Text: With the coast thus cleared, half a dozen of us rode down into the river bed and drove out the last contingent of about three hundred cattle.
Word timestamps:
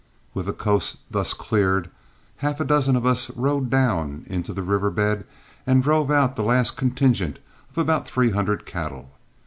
With 0.33 0.47
the 0.47 0.53
coast 0.53 0.97
thus 1.11 1.31
cleared, 1.35 1.91
half 2.37 2.59
a 2.59 2.65
dozen 2.65 2.95
of 2.95 3.05
us 3.05 3.29
rode 3.37 3.69
down 3.69 4.23
into 4.25 4.51
the 4.51 4.63
river 4.63 4.89
bed 4.89 5.25
and 5.67 5.83
drove 5.83 6.09
out 6.09 6.35
the 6.35 6.41
last 6.43 6.71
contingent 6.75 7.37
of 7.69 7.77
about 7.77 8.07
three 8.07 8.31
hundred 8.31 8.65
cattle. 8.65 9.11